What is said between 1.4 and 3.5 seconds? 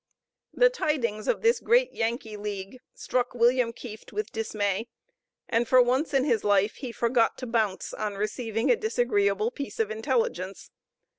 this great Yankee league struck